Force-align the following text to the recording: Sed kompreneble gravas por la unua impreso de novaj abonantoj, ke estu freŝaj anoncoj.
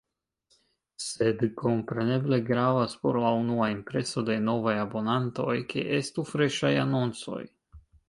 Sed 1.07 1.43
kompreneble 1.59 2.39
gravas 2.49 2.97
por 3.05 3.21
la 3.27 3.35
unua 3.43 3.69
impreso 3.75 4.27
de 4.33 4.41
novaj 4.49 4.77
abonantoj, 4.89 5.55
ke 5.75 5.89
estu 6.03 6.29
freŝaj 6.35 6.77
anoncoj. 6.91 7.43